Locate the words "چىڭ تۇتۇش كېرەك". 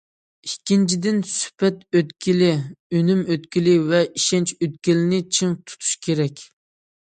5.39-6.47